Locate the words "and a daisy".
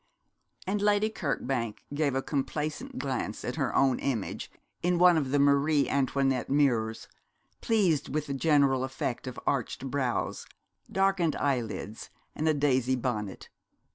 12.35-12.95